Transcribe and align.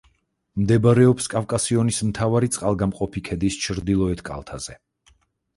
მდებარეობს 0.61 1.27
კავკასიონის 1.33 2.01
მთავარი 2.11 2.49
წყალგამყოფი 2.57 3.23
ქედის 3.29 3.59
ჩრდილოეთ 3.67 4.25
კალთაზე. 4.31 4.79